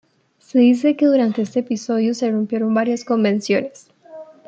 [0.39, 3.91] Se dice que durante este episodio se rompieron varias convenciones.